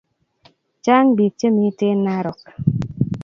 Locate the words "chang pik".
0.83-1.33